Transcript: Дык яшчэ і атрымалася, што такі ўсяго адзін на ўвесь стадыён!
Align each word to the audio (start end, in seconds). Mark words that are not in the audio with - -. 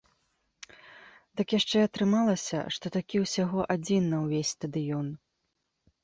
Дык 1.41 1.47
яшчэ 1.59 1.77
і 1.83 1.83
атрымалася, 1.89 2.61
што 2.77 2.85
такі 2.95 3.21
ўсяго 3.25 3.59
адзін 3.75 4.03
на 4.13 4.17
ўвесь 4.23 4.53
стадыён! 4.55 5.07